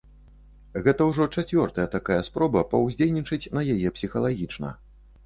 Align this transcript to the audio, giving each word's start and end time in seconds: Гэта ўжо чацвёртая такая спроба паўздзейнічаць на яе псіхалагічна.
Гэта 0.85 1.01
ўжо 1.09 1.27
чацвёртая 1.41 1.85
такая 1.95 2.17
спроба 2.29 2.63
паўздзейнічаць 2.71 3.51
на 3.59 3.65
яе 3.75 3.93
псіхалагічна. 3.99 4.73